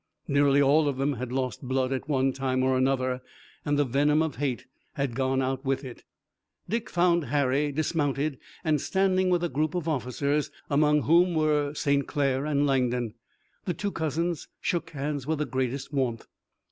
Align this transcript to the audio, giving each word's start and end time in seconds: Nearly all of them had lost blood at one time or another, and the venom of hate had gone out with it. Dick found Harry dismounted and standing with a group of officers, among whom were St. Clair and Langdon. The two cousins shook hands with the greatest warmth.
Nearly 0.27 0.63
all 0.63 0.87
of 0.87 0.97
them 0.97 1.13
had 1.13 1.31
lost 1.31 1.61
blood 1.61 1.93
at 1.93 2.09
one 2.09 2.33
time 2.33 2.63
or 2.63 2.75
another, 2.75 3.21
and 3.63 3.77
the 3.77 3.85
venom 3.85 4.23
of 4.23 4.37
hate 4.37 4.65
had 4.93 5.13
gone 5.13 5.43
out 5.43 5.63
with 5.63 5.83
it. 5.85 6.05
Dick 6.67 6.89
found 6.89 7.25
Harry 7.25 7.71
dismounted 7.71 8.39
and 8.63 8.81
standing 8.81 9.29
with 9.29 9.43
a 9.43 9.47
group 9.49 9.75
of 9.75 9.87
officers, 9.87 10.49
among 10.71 11.03
whom 11.03 11.35
were 11.35 11.75
St. 11.75 12.07
Clair 12.07 12.47
and 12.47 12.65
Langdon. 12.65 13.13
The 13.65 13.75
two 13.75 13.91
cousins 13.91 14.47
shook 14.59 14.89
hands 14.89 15.27
with 15.27 15.37
the 15.37 15.45
greatest 15.45 15.93
warmth. 15.93 16.25